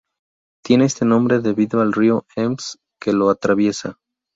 Tiene 0.65 0.85
este 0.85 1.05
nombre 1.05 1.41
debido 1.41 1.79
al 1.79 1.93
río 1.93 2.25
Ems 2.35 2.79
que 2.99 3.13
lo 3.13 3.29
atraviesa. 3.29 3.99